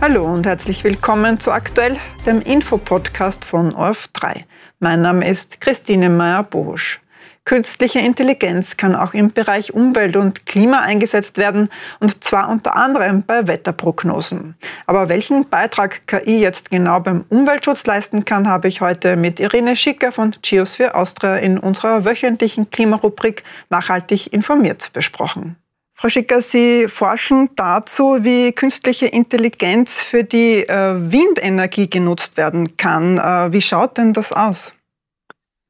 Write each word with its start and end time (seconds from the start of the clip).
Hallo 0.00 0.22
und 0.32 0.46
herzlich 0.46 0.84
willkommen 0.84 1.40
zu 1.40 1.50
Aktuell, 1.50 1.96
dem 2.24 2.40
Infopodcast 2.40 3.44
von 3.44 3.74
ORF3. 3.74 4.44
Mein 4.78 5.02
Name 5.02 5.28
ist 5.28 5.60
Christine 5.60 6.08
Meyer-Bohusch. 6.08 7.00
Künstliche 7.44 7.98
Intelligenz 7.98 8.76
kann 8.76 8.94
auch 8.94 9.12
im 9.12 9.32
Bereich 9.32 9.74
Umwelt 9.74 10.16
und 10.16 10.46
Klima 10.46 10.82
eingesetzt 10.82 11.36
werden, 11.36 11.68
und 11.98 12.22
zwar 12.22 12.48
unter 12.48 12.76
anderem 12.76 13.24
bei 13.24 13.48
Wetterprognosen. 13.48 14.54
Aber 14.86 15.08
welchen 15.08 15.48
Beitrag 15.48 16.06
KI 16.06 16.38
jetzt 16.38 16.70
genau 16.70 17.00
beim 17.00 17.24
Umweltschutz 17.28 17.84
leisten 17.84 18.24
kann, 18.24 18.46
habe 18.46 18.68
ich 18.68 18.80
heute 18.80 19.16
mit 19.16 19.40
Irene 19.40 19.74
Schicker 19.74 20.12
von 20.12 20.32
Geosphere 20.42 20.94
Austria 20.94 21.38
in 21.38 21.58
unserer 21.58 22.04
wöchentlichen 22.04 22.70
Klimarubrik 22.70 23.42
Nachhaltig 23.68 24.32
informiert 24.32 24.92
besprochen. 24.92 25.56
Frau 26.00 26.08
Schicker, 26.08 26.40
Sie 26.40 26.86
forschen 26.86 27.50
dazu, 27.56 28.18
wie 28.22 28.52
künstliche 28.52 29.06
Intelligenz 29.06 30.00
für 30.00 30.22
die 30.22 30.60
äh, 30.60 30.94
Windenergie 30.94 31.90
genutzt 31.90 32.36
werden 32.36 32.76
kann. 32.76 33.18
Äh, 33.18 33.52
wie 33.52 33.60
schaut 33.60 33.98
denn 33.98 34.12
das 34.12 34.32
aus? 34.32 34.76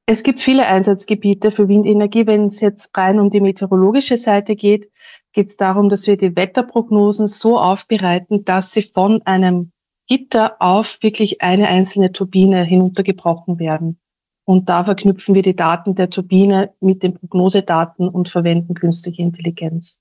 Es 0.05 0.23
gibt 0.23 0.43
viele 0.43 0.67
Einsatzgebiete 0.67 1.51
für 1.51 1.67
Windenergie. 1.67 2.27
Wenn 2.27 2.49
es 2.49 2.61
jetzt 2.61 2.95
rein 2.95 3.21
um 3.21 3.31
die 3.31 3.41
meteorologische 3.41 4.19
Seite 4.19 4.55
geht, 4.55 4.91
geht 5.33 5.49
es 5.49 5.57
darum, 5.57 5.89
dass 5.89 6.07
wir 6.07 6.19
die 6.19 6.37
Wetterprognosen 6.37 7.27
so 7.27 7.59
aufbereiten, 7.59 8.45
dass 8.45 8.73
sie 8.73 8.83
von 8.83 9.23
einem 9.23 9.73
Gitter 10.09 10.57
auf 10.61 10.99
wirklich 11.01 11.41
eine 11.41 11.69
einzelne 11.69 12.13
Turbine 12.13 12.65
hinuntergebrochen 12.65 13.59
werden. 13.59 13.99
Und 14.45 14.69
da 14.69 14.85
verknüpfen 14.85 15.35
wir 15.35 15.43
die 15.43 15.57
Daten 15.57 15.95
der 15.95 16.11
Turbine 16.11 16.75
mit 16.81 17.03
den 17.03 17.15
Prognosedaten 17.15 18.11
und 18.11 18.29
verwenden 18.29 18.75
künstliche 18.75 19.23
Intelligenz. 19.23 19.99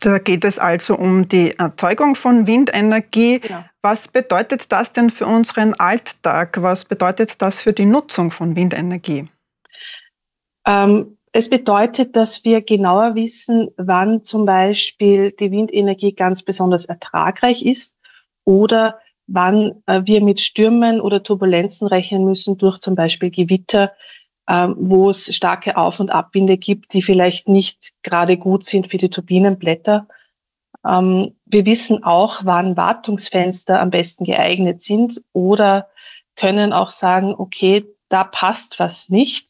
Da 0.00 0.18
geht 0.18 0.44
es 0.44 0.58
also 0.58 0.96
um 0.96 1.28
die 1.28 1.58
Erzeugung 1.58 2.16
von 2.16 2.46
Windenergie. 2.46 3.40
Genau. 3.40 3.64
Was 3.82 4.08
bedeutet 4.08 4.70
das 4.72 4.92
denn 4.92 5.10
für 5.10 5.26
unseren 5.26 5.74
Alltag? 5.74 6.60
Was 6.60 6.84
bedeutet 6.84 7.40
das 7.40 7.60
für 7.60 7.72
die 7.72 7.86
Nutzung 7.86 8.30
von 8.30 8.56
Windenergie? 8.56 9.28
Ähm, 10.66 11.16
es 11.32 11.48
bedeutet, 11.48 12.16
dass 12.16 12.44
wir 12.44 12.62
genauer 12.62 13.14
wissen, 13.14 13.68
wann 13.76 14.24
zum 14.24 14.44
Beispiel 14.44 15.32
die 15.32 15.50
Windenergie 15.50 16.12
ganz 16.12 16.42
besonders 16.42 16.86
ertragreich 16.86 17.64
ist 17.64 17.94
oder 18.44 19.00
wann 19.26 19.82
äh, 19.86 20.02
wir 20.04 20.22
mit 20.22 20.40
Stürmen 20.40 21.00
oder 21.00 21.22
Turbulenzen 21.22 21.88
rechnen 21.88 22.24
müssen 22.24 22.58
durch 22.58 22.78
zum 22.78 22.94
Beispiel 22.94 23.30
Gewitter, 23.30 23.92
wo 24.48 25.10
es 25.10 25.34
starke 25.34 25.76
Auf- 25.76 26.00
und 26.00 26.10
Abwinde 26.10 26.56
gibt, 26.56 26.92
die 26.92 27.02
vielleicht 27.02 27.48
nicht 27.48 27.94
gerade 28.02 28.36
gut 28.36 28.66
sind 28.66 28.88
für 28.88 28.98
die 28.98 29.10
Turbinenblätter. 29.10 30.06
Ähm, 30.86 31.36
wir 31.44 31.66
wissen 31.66 32.04
auch, 32.04 32.44
wann 32.44 32.76
Wartungsfenster 32.76 33.80
am 33.80 33.90
besten 33.90 34.24
geeignet 34.24 34.82
sind 34.82 35.22
oder 35.32 35.88
können 36.36 36.72
auch 36.72 36.90
sagen, 36.90 37.34
okay, 37.36 37.86
da 38.08 38.24
passt 38.24 38.78
was 38.78 39.08
nicht. 39.08 39.48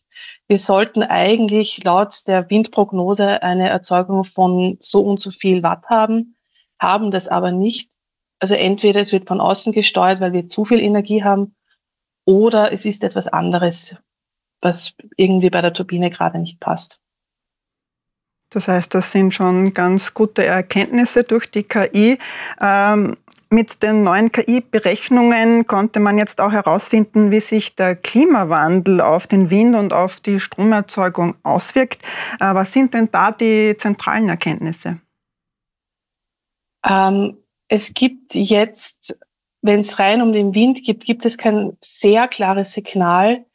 Wir 0.48 0.58
sollten 0.58 1.02
eigentlich 1.02 1.82
laut 1.84 2.26
der 2.26 2.48
Windprognose 2.48 3.42
eine 3.42 3.68
Erzeugung 3.68 4.24
von 4.24 4.78
so 4.80 5.02
und 5.02 5.20
so 5.20 5.30
viel 5.30 5.62
Watt 5.62 5.86
haben, 5.90 6.36
haben 6.78 7.10
das 7.10 7.28
aber 7.28 7.50
nicht. 7.50 7.90
Also 8.38 8.54
entweder 8.54 9.00
es 9.00 9.12
wird 9.12 9.26
von 9.26 9.40
außen 9.40 9.72
gesteuert, 9.72 10.20
weil 10.20 10.32
wir 10.32 10.46
zu 10.46 10.64
viel 10.64 10.80
Energie 10.80 11.24
haben, 11.24 11.54
oder 12.24 12.72
es 12.72 12.84
ist 12.84 13.04
etwas 13.04 13.28
anderes, 13.28 13.96
was 14.60 14.94
irgendwie 15.16 15.50
bei 15.50 15.60
der 15.60 15.72
Turbine 15.72 16.10
gerade 16.10 16.38
nicht 16.38 16.60
passt. 16.60 17.00
Das 18.50 18.68
heißt, 18.68 18.94
das 18.94 19.10
sind 19.10 19.34
schon 19.34 19.72
ganz 19.74 20.14
gute 20.14 20.44
Erkenntnisse 20.44 21.24
durch 21.24 21.50
die 21.50 21.64
KI. 21.64 22.18
Ähm, 22.60 23.16
mit 23.50 23.82
den 23.82 24.02
neuen 24.02 24.32
KI-Berechnungen 24.32 25.66
konnte 25.66 26.00
man 26.00 26.18
jetzt 26.18 26.40
auch 26.40 26.52
herausfinden, 26.52 27.30
wie 27.30 27.40
sich 27.40 27.76
der 27.76 27.96
Klimawandel 27.96 29.00
auf 29.00 29.26
den 29.26 29.50
Wind 29.50 29.76
und 29.76 29.92
auf 29.92 30.20
die 30.20 30.40
Stromerzeugung 30.40 31.36
auswirkt. 31.42 32.02
Äh, 32.40 32.54
was 32.54 32.72
sind 32.72 32.94
denn 32.94 33.08
da 33.10 33.32
die 33.32 33.76
zentralen 33.78 34.28
Erkenntnisse? 34.28 35.00
Ähm, 36.84 37.36
es 37.68 37.94
gibt 37.94 38.34
jetzt, 38.34 39.18
wenn 39.62 39.80
es 39.80 39.98
rein 39.98 40.22
um 40.22 40.32
den 40.32 40.54
Wind 40.54 40.84
geht, 40.84 41.04
gibt 41.04 41.24
es 41.24 41.38
kein 41.38 41.76
sehr 41.80 42.28
klares 42.28 42.72
Signal, 42.72 43.45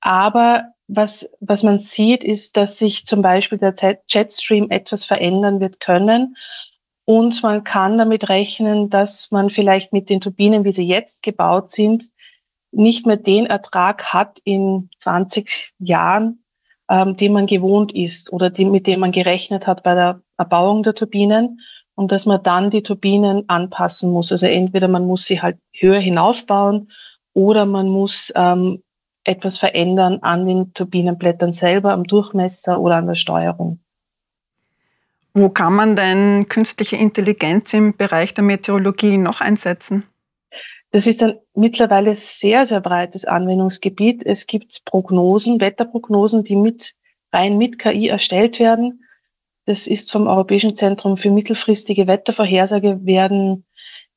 aber 0.00 0.72
was, 0.88 1.28
was 1.40 1.62
man 1.62 1.78
sieht, 1.78 2.24
ist, 2.24 2.56
dass 2.56 2.78
sich 2.78 3.06
zum 3.06 3.22
Beispiel 3.22 3.58
der 3.58 3.74
Jetstream 4.08 4.70
etwas 4.70 5.04
verändern 5.04 5.60
wird 5.60 5.78
können. 5.78 6.36
Und 7.04 7.42
man 7.42 7.64
kann 7.64 7.98
damit 7.98 8.28
rechnen, 8.28 8.90
dass 8.90 9.30
man 9.30 9.50
vielleicht 9.50 9.92
mit 9.92 10.10
den 10.10 10.20
Turbinen, 10.20 10.64
wie 10.64 10.72
sie 10.72 10.86
jetzt 10.86 11.22
gebaut 11.22 11.70
sind, 11.70 12.10
nicht 12.72 13.06
mehr 13.06 13.16
den 13.16 13.46
Ertrag 13.46 14.12
hat 14.12 14.38
in 14.44 14.90
20 14.98 15.72
Jahren, 15.78 16.44
ähm, 16.88 17.16
den 17.16 17.32
man 17.32 17.46
gewohnt 17.46 17.92
ist 17.94 18.32
oder 18.32 18.50
die, 18.50 18.64
mit 18.64 18.86
dem 18.86 19.00
man 19.00 19.12
gerechnet 19.12 19.66
hat 19.66 19.82
bei 19.82 19.94
der 19.94 20.22
Erbauung 20.36 20.82
der 20.82 20.94
Turbinen 20.94 21.60
und 21.94 22.12
dass 22.12 22.26
man 22.26 22.42
dann 22.42 22.70
die 22.70 22.82
Turbinen 22.82 23.48
anpassen 23.48 24.10
muss. 24.10 24.32
Also 24.32 24.46
entweder 24.46 24.88
man 24.88 25.06
muss 25.06 25.26
sie 25.26 25.42
halt 25.42 25.58
höher 25.72 26.00
hinaufbauen 26.00 26.90
oder 27.32 27.66
man 27.66 27.88
muss 27.88 28.32
ähm, 28.36 28.82
etwas 29.24 29.58
verändern 29.58 30.18
an 30.22 30.46
den 30.46 30.72
Turbinenblättern 30.72 31.52
selber, 31.52 31.92
am 31.92 32.04
Durchmesser 32.04 32.80
oder 32.80 32.96
an 32.96 33.06
der 33.06 33.14
Steuerung. 33.14 33.80
Wo 35.32 35.48
kann 35.48 35.74
man 35.74 35.94
denn 35.94 36.48
künstliche 36.48 36.96
Intelligenz 36.96 37.72
im 37.72 37.96
Bereich 37.96 38.34
der 38.34 38.42
Meteorologie 38.42 39.16
noch 39.16 39.40
einsetzen? 39.40 40.04
Das 40.90 41.06
ist 41.06 41.22
ein 41.22 41.38
mittlerweile 41.54 42.16
sehr, 42.16 42.66
sehr 42.66 42.80
breites 42.80 43.24
Anwendungsgebiet. 43.24 44.26
Es 44.26 44.46
gibt 44.46 44.84
Prognosen, 44.84 45.60
Wetterprognosen, 45.60 46.42
die 46.42 46.56
mit, 46.56 46.96
rein 47.32 47.58
mit 47.58 47.78
KI 47.78 48.08
erstellt 48.08 48.58
werden. 48.58 49.04
Das 49.66 49.86
ist 49.86 50.10
vom 50.10 50.26
Europäischen 50.26 50.74
Zentrum 50.74 51.16
für 51.16 51.30
mittelfristige 51.30 52.08
Wettervorhersage 52.08 53.04
werden 53.04 53.66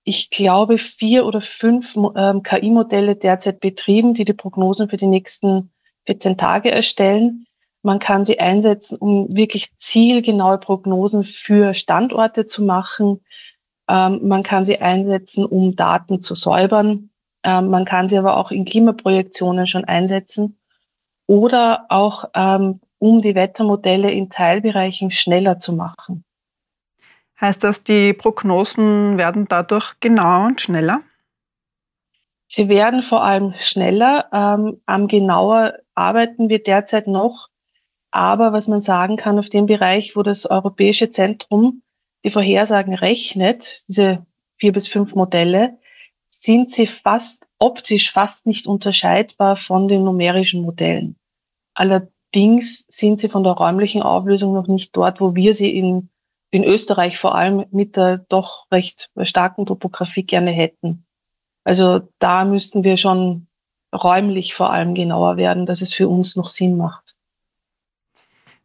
ich 0.03 0.29
glaube, 0.29 0.77
vier 0.77 1.25
oder 1.25 1.41
fünf 1.41 1.95
ähm, 2.15 2.43
KI-Modelle 2.43 3.15
derzeit 3.15 3.59
betrieben, 3.59 4.13
die 4.13 4.25
die 4.25 4.33
Prognosen 4.33 4.89
für 4.89 4.97
die 4.97 5.07
nächsten 5.07 5.71
14 6.05 6.37
Tage 6.37 6.71
erstellen. 6.71 7.45
Man 7.83 7.99
kann 7.99 8.25
sie 8.25 8.39
einsetzen, 8.39 8.97
um 8.97 9.35
wirklich 9.35 9.71
zielgenaue 9.77 10.57
Prognosen 10.57 11.23
für 11.23 11.73
Standorte 11.73 12.45
zu 12.45 12.63
machen. 12.63 13.21
Ähm, 13.87 14.27
man 14.27 14.43
kann 14.43 14.65
sie 14.65 14.79
einsetzen, 14.79 15.45
um 15.45 15.75
Daten 15.75 16.21
zu 16.21 16.35
säubern. 16.35 17.09
Ähm, 17.43 17.69
man 17.69 17.85
kann 17.85 18.09
sie 18.09 18.17
aber 18.17 18.37
auch 18.37 18.51
in 18.51 18.65
Klimaprojektionen 18.65 19.67
schon 19.67 19.85
einsetzen 19.85 20.59
oder 21.27 21.85
auch 21.89 22.25
ähm, 22.33 22.81
um 22.99 23.21
die 23.21 23.35
Wettermodelle 23.35 24.11
in 24.11 24.29
Teilbereichen 24.29 25.11
schneller 25.11 25.59
zu 25.59 25.73
machen. 25.73 26.23
Heißt 27.43 27.61
das, 27.61 27.83
die 27.83 28.13
Prognosen 28.13 29.17
werden 29.17 29.47
dadurch 29.49 29.99
genauer 29.99 30.45
und 30.45 30.61
schneller? 30.61 31.01
Sie 32.47 32.69
werden 32.69 33.03
vor 33.03 33.21
allem 33.21 33.53
schneller. 33.59 34.29
Ähm, 34.31 34.79
am 34.85 35.09
genauer 35.09 35.73
arbeiten 35.93 36.47
wir 36.47 36.63
derzeit 36.63 37.05
noch. 37.05 37.49
Aber 38.11 38.53
was 38.53 38.69
man 38.69 38.79
sagen 38.79 39.17
kann, 39.17 39.37
auf 39.39 39.49
dem 39.49 39.65
Bereich, 39.65 40.15
wo 40.15 40.23
das 40.23 40.45
Europäische 40.45 41.11
Zentrum 41.11 41.81
die 42.23 42.29
Vorhersagen 42.29 42.93
rechnet, 42.93 43.83
diese 43.89 44.25
vier 44.57 44.71
bis 44.71 44.87
fünf 44.87 45.13
Modelle, 45.13 45.77
sind 46.29 46.71
sie 46.71 46.87
fast 46.87 47.45
optisch 47.59 48.13
fast 48.13 48.45
nicht 48.45 48.67
unterscheidbar 48.67 49.57
von 49.57 49.89
den 49.89 50.05
numerischen 50.05 50.61
Modellen. 50.61 51.17
Allerdings 51.73 52.85
sind 52.87 53.19
sie 53.19 53.27
von 53.27 53.43
der 53.43 53.51
räumlichen 53.51 54.01
Auflösung 54.01 54.53
noch 54.53 54.67
nicht 54.67 54.95
dort, 54.95 55.19
wo 55.19 55.35
wir 55.35 55.53
sie 55.53 55.77
in 55.77 56.09
in 56.53 56.63
Österreich 56.63 57.17
vor 57.17 57.33
allem 57.33 57.65
mit 57.71 57.95
der 57.95 58.19
doch 58.29 58.67
recht 58.71 59.09
starken 59.23 59.65
Topografie 59.65 60.21
gerne 60.21 60.51
hätten. 60.51 61.03
Also 61.63 62.07
da 62.19 62.45
müssten 62.45 62.83
wir 62.83 62.97
schon 62.97 63.47
räumlich 63.91 64.53
vor 64.53 64.71
allem 64.71 64.93
genauer 64.93 65.37
werden, 65.37 65.65
dass 65.65 65.81
es 65.81 65.95
für 65.95 66.07
uns 66.07 66.35
noch 66.35 66.49
Sinn 66.49 66.77
macht. 66.77 67.15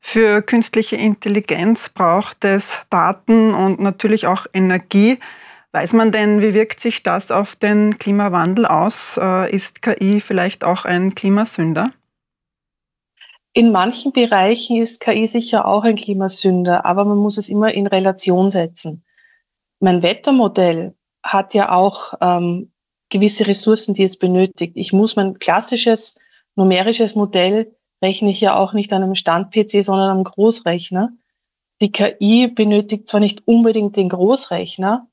Für 0.00 0.42
künstliche 0.42 0.96
Intelligenz 0.96 1.88
braucht 1.88 2.44
es 2.44 2.82
Daten 2.90 3.54
und 3.54 3.80
natürlich 3.80 4.26
auch 4.26 4.46
Energie. 4.52 5.18
Weiß 5.72 5.94
man 5.94 6.12
denn, 6.12 6.42
wie 6.42 6.52
wirkt 6.52 6.80
sich 6.80 7.02
das 7.02 7.30
auf 7.30 7.56
den 7.56 7.98
Klimawandel 7.98 8.66
aus? 8.66 9.18
Äh, 9.20 9.50
ist 9.50 9.80
KI 9.80 10.20
vielleicht 10.20 10.62
auch 10.62 10.84
ein 10.84 11.14
Klimasünder? 11.14 11.90
In 13.52 13.72
manchen 13.72 14.12
Bereichen 14.12 14.80
ist 14.80 15.00
KI 15.00 15.26
sicher 15.26 15.66
auch 15.66 15.84
ein 15.84 15.96
Klimasünder, 15.96 16.84
aber 16.84 17.04
man 17.04 17.18
muss 17.18 17.38
es 17.38 17.48
immer 17.48 17.72
in 17.72 17.86
Relation 17.86 18.50
setzen. 18.50 19.04
Mein 19.80 20.02
Wettermodell 20.02 20.94
hat 21.22 21.54
ja 21.54 21.72
auch 21.72 22.14
ähm, 22.20 22.72
gewisse 23.08 23.46
Ressourcen, 23.46 23.94
die 23.94 24.04
es 24.04 24.18
benötigt. 24.18 24.76
Ich 24.76 24.92
muss 24.92 25.16
mein 25.16 25.38
klassisches 25.38 26.18
numerisches 26.56 27.14
Modell 27.14 27.74
rechne 28.02 28.30
ich 28.30 28.40
ja 28.40 28.56
auch 28.56 28.72
nicht 28.72 28.92
an 28.92 29.02
einem 29.02 29.14
Stand-PC, 29.14 29.84
sondern 29.84 30.10
am 30.10 30.24
Großrechner. 30.24 31.10
Die 31.80 31.92
KI 31.92 32.48
benötigt 32.48 33.08
zwar 33.08 33.20
nicht 33.20 33.46
unbedingt 33.46 33.96
den 33.96 34.08
Großrechner, 34.08 35.08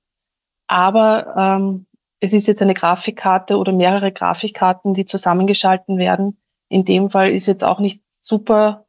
Aber 0.68 1.36
ähm, 1.38 1.86
es 2.20 2.34
ist 2.34 2.48
jetzt 2.48 2.62
eine 2.62 2.74
Grafikkarte 2.74 3.58
oder 3.58 3.72
mehrere 3.72 4.12
Grafikkarten, 4.12 4.94
die 4.94 5.06
zusammengeschalten 5.06 5.98
werden. 5.98 6.40
In 6.70 6.86
dem 6.86 7.10
Fall 7.12 7.32
ist 7.32 7.48
jetzt 7.48 7.64
auch 7.64 7.80
nicht 7.80 8.02
super 8.26 8.86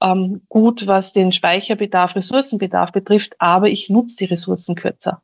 ähm, 0.00 0.42
gut, 0.48 0.86
was 0.86 1.12
den 1.12 1.32
Speicherbedarf, 1.32 2.14
Ressourcenbedarf 2.16 2.92
betrifft, 2.92 3.34
aber 3.38 3.68
ich 3.68 3.90
nutze 3.90 4.16
die 4.18 4.24
Ressourcen 4.26 4.74
kürzer. 4.74 5.22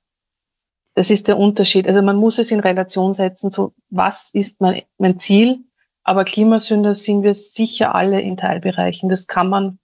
Das 0.94 1.10
ist 1.10 1.28
der 1.28 1.38
Unterschied. 1.38 1.86
Also 1.88 2.02
man 2.02 2.16
muss 2.16 2.38
es 2.38 2.50
in 2.50 2.60
Relation 2.60 3.14
setzen 3.14 3.50
zu, 3.50 3.74
was 3.90 4.30
ist 4.32 4.60
mein, 4.60 4.82
mein 4.98 5.18
Ziel? 5.18 5.64
Aber 6.04 6.24
Klimasünder 6.24 6.94
sind 6.94 7.22
wir 7.22 7.34
sicher 7.34 7.94
alle 7.94 8.20
in 8.20 8.36
Teilbereichen. 8.36 9.08
Das 9.08 9.26
kann 9.26 9.48
man 9.48 9.78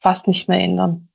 fast 0.00 0.28
nicht 0.28 0.48
mehr 0.48 0.60
ändern. 0.60 1.08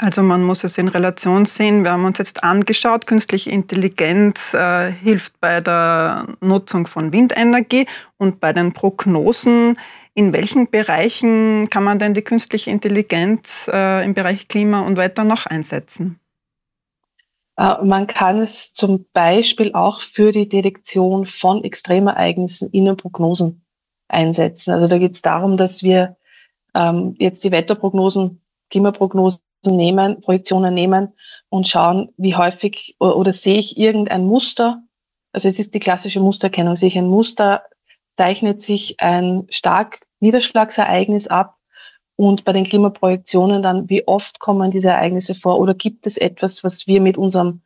Also 0.00 0.22
man 0.22 0.44
muss 0.44 0.62
es 0.62 0.78
in 0.78 0.86
Relation 0.86 1.44
sehen. 1.44 1.82
Wir 1.82 1.90
haben 1.90 2.04
uns 2.04 2.18
jetzt 2.18 2.44
angeschaut, 2.44 3.08
künstliche 3.08 3.50
Intelligenz 3.50 4.54
äh, 4.54 4.92
hilft 4.92 5.40
bei 5.40 5.60
der 5.60 6.36
Nutzung 6.40 6.86
von 6.86 7.12
Windenergie 7.12 7.86
und 8.16 8.38
bei 8.38 8.52
den 8.52 8.72
Prognosen. 8.72 9.76
In 10.14 10.32
welchen 10.32 10.70
Bereichen 10.70 11.68
kann 11.68 11.82
man 11.82 11.98
denn 11.98 12.14
die 12.14 12.22
künstliche 12.22 12.70
Intelligenz 12.70 13.68
äh, 13.72 14.04
im 14.04 14.14
Bereich 14.14 14.46
Klima 14.46 14.82
und 14.82 14.96
Wetter 14.98 15.24
noch 15.24 15.46
einsetzen? 15.46 16.20
Äh, 17.56 17.82
man 17.82 18.06
kann 18.06 18.38
es 18.40 18.72
zum 18.72 19.04
Beispiel 19.12 19.72
auch 19.74 20.00
für 20.00 20.30
die 20.30 20.48
Detektion 20.48 21.26
von 21.26 21.64
Extremereignissen 21.64 22.70
in 22.70 22.84
den 22.84 22.96
Prognosen 22.96 23.64
einsetzen. 24.06 24.74
Also 24.74 24.86
da 24.86 24.98
geht 24.98 25.16
es 25.16 25.22
darum, 25.22 25.56
dass 25.56 25.82
wir 25.82 26.16
ähm, 26.72 27.16
jetzt 27.18 27.42
die 27.42 27.50
Wetterprognosen, 27.50 28.40
Klimaprognosen 28.70 29.40
nehmen, 29.64 30.20
Projektionen 30.20 30.74
nehmen 30.74 31.14
und 31.48 31.68
schauen, 31.68 32.10
wie 32.16 32.36
häufig 32.36 32.96
oder, 32.98 33.32
sehe 33.32 33.58
ich 33.58 33.78
irgendein 33.78 34.26
Muster. 34.26 34.82
Also 35.32 35.48
es 35.48 35.58
ist 35.58 35.74
die 35.74 35.80
klassische 35.80 36.20
Mustererkennung. 36.20 36.76
Sehe 36.76 36.88
ich 36.88 36.98
ein 36.98 37.08
Muster, 37.08 37.62
zeichnet 38.16 38.62
sich 38.62 39.00
ein 39.00 39.46
stark 39.50 40.00
Niederschlagsereignis 40.20 41.28
ab 41.28 41.56
und 42.16 42.44
bei 42.44 42.52
den 42.52 42.64
Klimaprojektionen 42.64 43.62
dann, 43.62 43.88
wie 43.88 44.06
oft 44.06 44.40
kommen 44.40 44.72
diese 44.72 44.88
Ereignisse 44.88 45.36
vor 45.36 45.58
oder 45.60 45.74
gibt 45.74 46.06
es 46.06 46.16
etwas, 46.16 46.64
was 46.64 46.88
wir 46.88 47.00
mit 47.00 47.16
unserem 47.16 47.62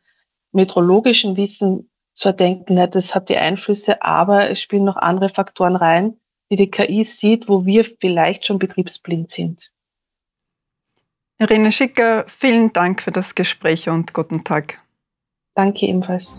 meteorologischen 0.51 1.35
Wissen 1.37 1.89
zwar 2.13 2.33
denken, 2.33 2.75
das 2.91 3.15
hat 3.15 3.29
die 3.29 3.37
Einflüsse, 3.37 4.03
aber 4.03 4.51
es 4.51 4.61
spielen 4.61 4.83
noch 4.83 4.97
andere 4.97 5.29
Faktoren 5.29 5.75
rein, 5.75 6.17
die 6.51 6.55
die 6.55 6.69
KI 6.69 7.03
sieht, 7.03 7.49
wo 7.49 7.65
wir 7.65 7.83
vielleicht 7.83 8.45
schon 8.45 8.59
betriebsblind 8.59 9.31
sind. 9.31 9.71
Irene 11.39 11.71
Schicker, 11.71 12.25
vielen 12.27 12.71
Dank 12.73 13.01
für 13.01 13.11
das 13.11 13.35
Gespräch 13.35 13.89
und 13.89 14.13
guten 14.13 14.43
Tag. 14.43 14.79
Danke 15.55 15.87
ebenfalls. 15.87 16.37